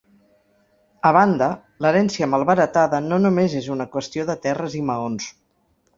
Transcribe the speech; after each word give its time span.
A 1.09 1.11
banda, 1.17 1.49
l'herència 1.85 2.29
malbaratada 2.33 3.03
no 3.11 3.19
només 3.27 3.57
és 3.61 3.69
una 3.77 3.89
qüestió 3.97 4.29
de 4.31 4.41
terres 4.47 4.79
i 4.81 4.83
maons. 4.93 5.29